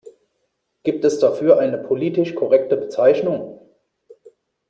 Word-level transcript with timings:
Gibt 0.81 1.05
es 1.05 1.19
dafür 1.19 1.59
eine 1.59 1.77
politisch 1.77 2.33
korrekte 2.33 2.75
Bezeichnung? 2.75 3.61